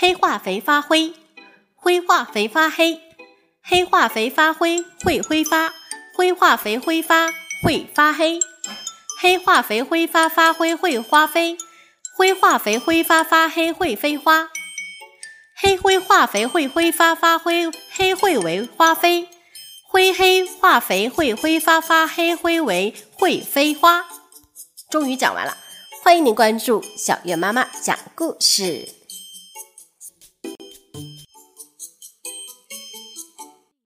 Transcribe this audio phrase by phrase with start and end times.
[0.00, 1.12] 黑化肥发灰，
[1.76, 2.98] 灰化肥发黑，
[3.62, 5.74] 黑化肥发灰会挥发，
[6.16, 7.30] 灰化肥挥发
[7.62, 8.40] 会发黑，
[9.20, 11.58] 黑化肥挥发发灰会花飞，
[12.16, 14.48] 灰化肥挥发发黑会飞花，
[15.54, 19.28] 黑灰化肥会挥发发灰黑会为花飞，
[19.86, 24.06] 灰黑化肥会挥发发黑灰为会飞花。
[24.90, 25.58] 终于讲完了，
[26.02, 28.99] 欢迎您关注小月妈妈讲故事。